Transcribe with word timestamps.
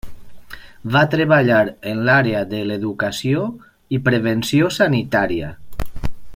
Va 0.95 1.01
treballar 1.11 1.59
en 1.91 2.01
l'àrea 2.07 2.41
de 2.55 2.63
l'educació 2.71 3.45
i 3.97 4.01
prevenció 4.09 4.73
sanitària. 4.81 5.55